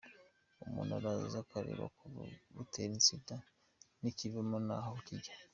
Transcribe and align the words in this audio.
Umuntu 0.67 0.91
araza 0.99 1.37
akareba 1.43 1.85
kuva 1.97 2.21
batera 2.55 2.93
insina 2.99 3.35
n’ikivamo 4.01 4.57
n’aho 4.67 4.93
kijya. 5.05 5.33